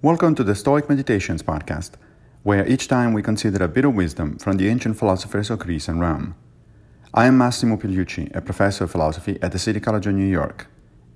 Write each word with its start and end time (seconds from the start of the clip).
Welcome 0.00 0.36
to 0.36 0.44
the 0.44 0.54
Stoic 0.54 0.88
Meditations 0.88 1.42
podcast, 1.42 1.94
where 2.44 2.64
each 2.68 2.86
time 2.86 3.12
we 3.12 3.20
consider 3.20 3.64
a 3.64 3.68
bit 3.68 3.84
of 3.84 3.96
wisdom 3.96 4.38
from 4.38 4.56
the 4.56 4.68
ancient 4.68 4.96
philosophers 4.96 5.50
of 5.50 5.58
Greece 5.58 5.88
and 5.88 6.00
Rome. 6.00 6.36
I 7.12 7.26
am 7.26 7.36
Massimo 7.36 7.76
Pigliucci, 7.76 8.32
a 8.32 8.40
professor 8.40 8.84
of 8.84 8.92
philosophy 8.92 9.40
at 9.42 9.50
the 9.50 9.58
City 9.58 9.80
College 9.80 10.06
of 10.06 10.14
New 10.14 10.28
York, 10.28 10.68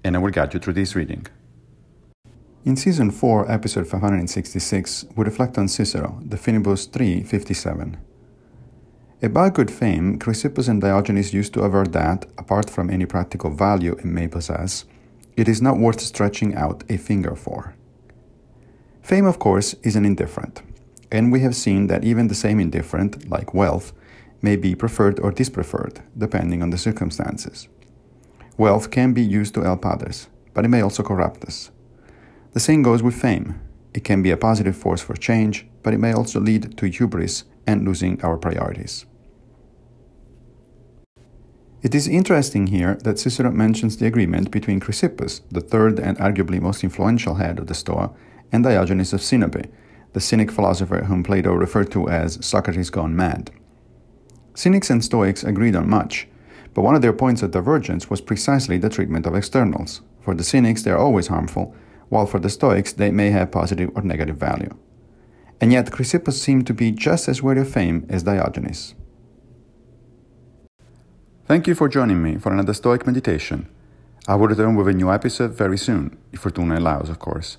and 0.02 0.16
I 0.16 0.18
will 0.18 0.32
guide 0.32 0.52
you 0.52 0.58
through 0.58 0.72
this 0.72 0.96
reading. 0.96 1.28
In 2.64 2.74
Season 2.74 3.12
4, 3.12 3.48
Episode 3.48 3.86
566, 3.86 5.04
we 5.14 5.24
reflect 5.26 5.58
on 5.58 5.68
Cicero, 5.68 6.20
De 6.26 6.36
Finibus 6.36 6.90
357. 6.90 7.98
About 9.22 9.54
good 9.54 9.70
fame, 9.70 10.18
Chrysippus 10.18 10.68
and 10.68 10.80
Diogenes 10.80 11.32
used 11.32 11.54
to 11.54 11.64
aver 11.64 11.84
that, 11.84 12.26
apart 12.36 12.68
from 12.68 12.90
any 12.90 13.06
practical 13.06 13.50
value 13.50 13.92
it 13.92 14.04
may 14.04 14.26
possess, 14.26 14.86
it 15.36 15.46
is 15.46 15.62
not 15.62 15.78
worth 15.78 16.00
stretching 16.00 16.56
out 16.56 16.82
a 16.88 16.96
finger 16.96 17.36
for. 17.36 17.76
Fame, 19.02 19.26
of 19.26 19.38
course, 19.38 19.74
is 19.82 19.96
an 19.96 20.04
indifferent, 20.04 20.62
and 21.10 21.32
we 21.32 21.40
have 21.40 21.56
seen 21.56 21.88
that 21.88 22.04
even 22.04 22.28
the 22.28 22.34
same 22.34 22.60
indifferent, 22.60 23.28
like 23.28 23.52
wealth, 23.52 23.92
may 24.40 24.54
be 24.56 24.76
preferred 24.76 25.18
or 25.20 25.32
dispreferred, 25.32 26.00
depending 26.16 26.62
on 26.62 26.70
the 26.70 26.78
circumstances. 26.78 27.68
Wealth 28.56 28.90
can 28.90 29.12
be 29.12 29.22
used 29.22 29.54
to 29.54 29.62
help 29.62 29.84
others, 29.84 30.28
but 30.54 30.64
it 30.64 30.68
may 30.68 30.80
also 30.80 31.02
corrupt 31.02 31.44
us. 31.44 31.70
The 32.52 32.60
same 32.60 32.82
goes 32.82 33.02
with 33.02 33.20
fame. 33.20 33.60
It 33.92 34.04
can 34.04 34.22
be 34.22 34.30
a 34.30 34.36
positive 34.36 34.76
force 34.76 35.00
for 35.00 35.14
change, 35.14 35.66
but 35.82 35.94
it 35.94 35.98
may 35.98 36.12
also 36.12 36.38
lead 36.38 36.76
to 36.78 36.86
hubris 36.86 37.44
and 37.66 37.84
losing 37.84 38.22
our 38.22 38.36
priorities. 38.36 39.04
It 41.82 41.94
is 41.94 42.06
interesting 42.06 42.68
here 42.68 42.96
that 43.02 43.18
Cicero 43.18 43.50
mentions 43.50 43.96
the 43.96 44.06
agreement 44.06 44.52
between 44.52 44.78
Chrysippus, 44.78 45.40
the 45.50 45.60
third 45.60 45.98
and 45.98 46.16
arguably 46.18 46.60
most 46.60 46.84
influential 46.84 47.34
head 47.34 47.58
of 47.58 47.66
the 47.66 47.74
Stoa, 47.74 48.12
and 48.52 48.62
Diogenes 48.62 49.12
of 49.12 49.20
Sinope, 49.20 49.68
the 50.12 50.20
Cynic 50.20 50.52
philosopher 50.52 51.04
whom 51.04 51.22
Plato 51.22 51.52
referred 51.52 51.90
to 51.92 52.08
as 52.08 52.44
Socrates 52.44 52.90
gone 52.90 53.16
mad. 53.16 53.50
Cynics 54.54 54.90
and 54.90 55.02
Stoics 55.02 55.42
agreed 55.42 55.74
on 55.74 55.88
much, 55.88 56.28
but 56.74 56.82
one 56.82 56.94
of 56.94 57.02
their 57.02 57.12
points 57.12 57.42
of 57.42 57.50
divergence 57.50 58.10
was 58.10 58.20
precisely 58.20 58.78
the 58.78 58.90
treatment 58.90 59.26
of 59.26 59.34
externals. 59.34 60.02
For 60.20 60.34
the 60.34 60.44
Cynics, 60.44 60.82
they 60.82 60.90
are 60.90 60.98
always 60.98 61.28
harmful, 61.28 61.74
while 62.08 62.26
for 62.26 62.38
the 62.38 62.50
Stoics, 62.50 62.92
they 62.92 63.10
may 63.10 63.30
have 63.30 63.50
positive 63.50 63.90
or 63.94 64.02
negative 64.02 64.36
value. 64.36 64.76
And 65.60 65.72
yet, 65.72 65.90
Chrysippus 65.90 66.34
seemed 66.34 66.66
to 66.66 66.74
be 66.74 66.90
just 66.90 67.28
as 67.28 67.42
worthy 67.42 67.62
of 67.62 67.70
fame 67.70 68.06
as 68.10 68.24
Diogenes. 68.24 68.94
Thank 71.46 71.66
you 71.66 71.74
for 71.74 71.88
joining 71.88 72.22
me 72.22 72.36
for 72.36 72.52
another 72.52 72.74
Stoic 72.74 73.06
meditation. 73.06 73.68
I 74.28 74.34
will 74.34 74.48
return 74.48 74.76
with 74.76 74.88
a 74.88 74.92
new 74.92 75.10
episode 75.10 75.52
very 75.52 75.78
soon, 75.78 76.16
if 76.32 76.40
Fortuna 76.40 76.78
allows, 76.78 77.08
of 77.08 77.18
course. 77.18 77.58